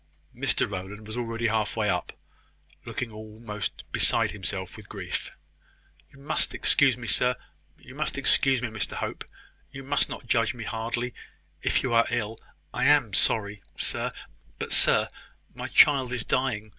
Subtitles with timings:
[0.35, 2.11] Mr Rowland was already half way up,
[2.85, 5.29] looking almost beside himself with grief.
[6.11, 9.23] "You must excuse me, Mr Hope
[9.71, 11.13] you must not judge me hardly;
[11.61, 12.39] if you are ill,
[12.73, 13.61] I am sorry...
[13.77, 14.11] sir;
[14.57, 15.07] but sir,
[15.53, 16.69] my child is dying.